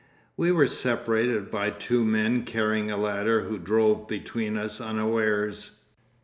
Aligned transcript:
We 0.35 0.51
were 0.51 0.67
separated 0.67 1.51
by 1.51 1.69
two 1.69 2.03
men 2.03 2.41
carrying 2.41 2.89
a 2.89 2.97
ladder 2.97 3.41
who 3.41 3.59
drove 3.59 4.07
between 4.07 4.57
us 4.57 4.81
unawares. 4.81 5.75